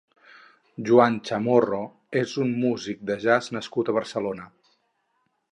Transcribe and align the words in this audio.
Joan 0.87 1.19
Chamorro 1.27 1.83
és 2.23 2.35
un 2.45 2.55
músic 2.63 3.07
de 3.11 3.21
Jazz 3.27 3.55
nascut 3.59 3.93
a 3.93 3.99
Barcelona. 4.03 4.49